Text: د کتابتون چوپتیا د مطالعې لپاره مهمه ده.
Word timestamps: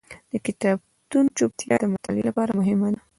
د 0.31 0.33
کتابتون 0.45 1.25
چوپتیا 1.37 1.73
د 1.79 1.85
مطالعې 1.93 2.23
لپاره 2.29 2.51
مهمه 2.59 2.89
ده. 2.93 3.01